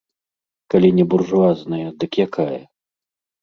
Калі 0.73 0.89
не 0.99 1.05
буржуазная, 1.11 1.87
дык 2.01 2.11
якая? 2.27 2.59